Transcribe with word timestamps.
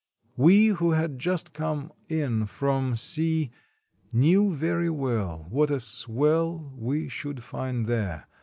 We 0.35 0.69
who 0.69 0.93
had 0.93 1.19
just 1.19 1.53
come 1.53 1.93
in 2.09 2.47
from 2.47 2.95
sea 2.95 3.51
knew 4.11 4.51
very 4.51 4.89
well 4.89 5.45
what 5.51 5.69
a 5.69 5.79
swell 5.79 6.73
we 6.75 7.07
should 7.07 7.43
find 7.43 7.85
there. 7.85 8.27